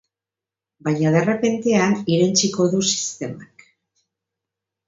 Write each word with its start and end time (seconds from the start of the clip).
Baina 0.87 1.11
derrepentean 1.15 1.93
irentsiko 2.15 2.67
du 2.73 2.81
sistemak. 2.95 3.71